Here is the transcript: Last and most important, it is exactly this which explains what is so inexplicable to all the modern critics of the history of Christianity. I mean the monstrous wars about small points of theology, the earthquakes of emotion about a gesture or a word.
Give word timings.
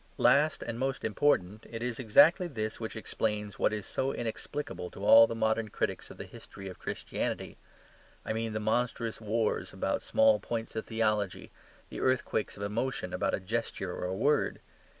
Last 0.17 0.63
and 0.63 0.79
most 0.79 1.05
important, 1.05 1.63
it 1.69 1.83
is 1.83 1.99
exactly 1.99 2.47
this 2.47 2.79
which 2.79 2.95
explains 2.95 3.59
what 3.59 3.71
is 3.71 3.85
so 3.85 4.11
inexplicable 4.11 4.89
to 4.89 5.05
all 5.05 5.27
the 5.27 5.35
modern 5.35 5.69
critics 5.69 6.09
of 6.09 6.17
the 6.17 6.25
history 6.25 6.67
of 6.67 6.79
Christianity. 6.79 7.55
I 8.25 8.33
mean 8.33 8.53
the 8.53 8.59
monstrous 8.59 9.21
wars 9.21 9.73
about 9.73 10.01
small 10.01 10.39
points 10.39 10.75
of 10.75 10.87
theology, 10.87 11.51
the 11.89 12.01
earthquakes 12.01 12.57
of 12.57 12.63
emotion 12.63 13.13
about 13.13 13.35
a 13.35 13.39
gesture 13.39 13.93
or 13.93 14.05
a 14.05 14.15
word. 14.17 14.59